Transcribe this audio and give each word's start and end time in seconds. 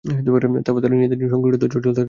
তারপর 0.65 0.79
তারা 0.81 0.93
নিজেদের 0.95 1.17
জন্য 1.19 1.31
সংকীর্ণতা 1.33 1.65
ও 1.65 1.71
জটিলতা 1.73 1.87
ডেকে 1.87 1.89
আনল। 1.91 1.99